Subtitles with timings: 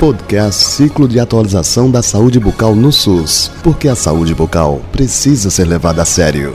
[0.00, 3.50] Podcast Ciclo de Atualização da Saúde Bucal no SUS.
[3.64, 6.54] Porque a saúde bucal precisa ser levada a sério.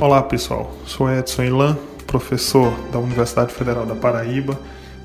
[0.00, 1.76] Olá pessoal, sou Edson Ilan,
[2.06, 4.56] professor da Universidade Federal da Paraíba,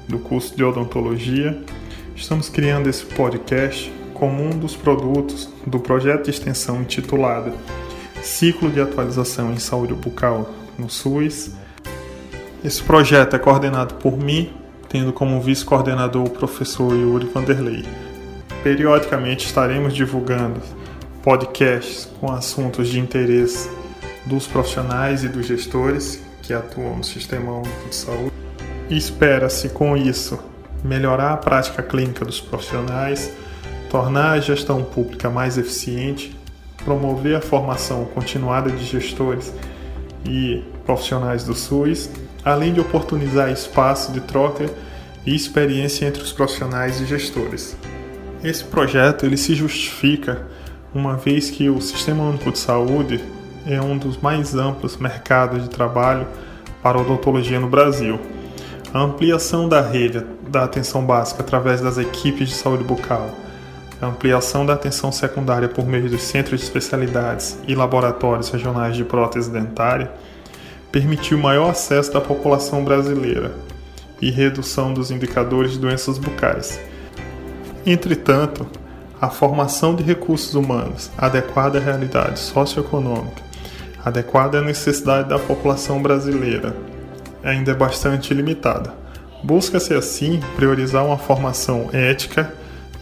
[0.07, 1.59] do curso de Odontologia.
[2.15, 7.53] Estamos criando esse podcast como um dos produtos do projeto de extensão intitulado
[8.21, 10.47] Ciclo de Atualização em Saúde Bucal
[10.77, 11.53] no SUS
[12.67, 14.51] esse projeto é coordenado por mim,
[14.89, 17.85] tendo como vice-coordenador o professor Yuri Vanderlei.
[18.61, 20.59] Periodicamente estaremos divulgando
[21.23, 23.69] podcasts com assuntos de interesse
[24.25, 28.33] dos profissionais e dos gestores que atuam no Sistema Único de Saúde.
[28.89, 30.37] Espera-se com isso
[30.83, 33.31] melhorar a prática clínica dos profissionais,
[33.89, 36.37] tornar a gestão pública mais eficiente,
[36.83, 39.53] promover a formação continuada de gestores
[40.25, 42.09] e profissionais do SUS
[42.47, 44.65] além de oportunizar espaço de troca
[45.25, 47.75] e experiência entre os profissionais e gestores.
[48.43, 50.47] Esse projeto ele se justifica
[50.93, 53.21] uma vez que o Sistema Único de Saúde
[53.65, 56.25] é um dos mais amplos mercados de trabalho
[56.81, 58.17] para odontologia no Brasil.
[58.93, 63.29] A ampliação da rede da atenção básica através das equipes de saúde bucal,
[64.01, 69.03] a ampliação da atenção secundária por meio dos centros de especialidades e laboratórios regionais de
[69.03, 70.09] prótese dentária
[70.91, 73.53] permitiu maior acesso da população brasileira
[74.21, 76.79] e redução dos indicadores de doenças bucais.
[77.85, 78.65] Entretanto,
[79.19, 83.41] a formação de recursos humanos adequada à realidade socioeconômica,
[84.03, 86.75] adequada à necessidade da população brasileira,
[87.43, 88.93] ainda é bastante limitada.
[89.43, 92.51] Busca-se assim priorizar uma formação ética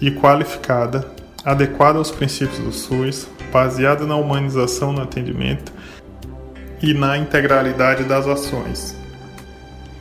[0.01, 1.05] e qualificada,
[1.43, 5.71] adequada aos princípios do SUS, baseada na humanização no atendimento
[6.85, 8.95] e na integralidade das ações.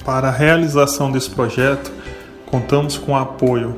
[0.04, 1.90] Para a realização desse projeto,
[2.44, 3.74] contamos com o apoio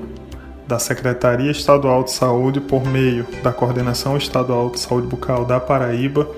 [0.66, 6.28] da Secretaria Estadual de Saúde por meio da Coordenação Estadual de Saúde Bucal da Paraíba,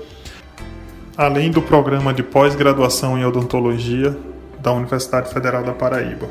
[1.17, 4.15] além do programa de pós-graduação em odontologia
[4.59, 6.29] da Universidade Federal da Paraíba.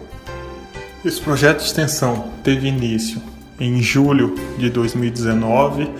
[1.05, 3.20] Esse projeto de extensão teve início
[3.59, 5.91] em julho de 2019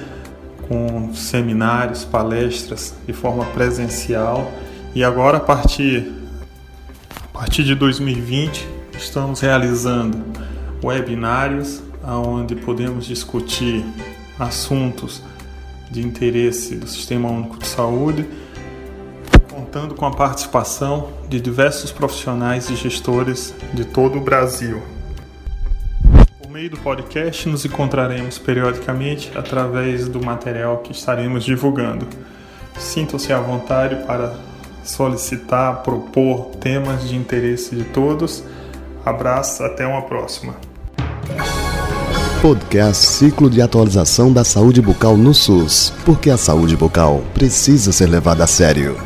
[0.69, 4.53] com seminários, palestras de forma presencial.
[4.95, 6.13] E agora a partir,
[7.35, 10.23] a partir de 2020 estamos realizando
[10.83, 13.85] webinários onde podemos discutir
[14.39, 15.23] assuntos
[15.91, 18.29] de interesse do Sistema Único de Saúde,
[19.51, 24.83] contando com a participação de diversos profissionais e gestores de todo o Brasil
[26.59, 32.05] meio do podcast, nos encontraremos periodicamente através do material que estaremos divulgando.
[32.77, 34.35] Sintam-se à vontade para
[34.83, 38.43] solicitar, propor temas de interesse de todos.
[39.05, 40.57] Abraço, até uma próxima.
[42.43, 45.93] Podcast Ciclo de Atualização da Saúde Bucal no SUS.
[46.05, 48.97] Porque a saúde bucal precisa ser levada a sério.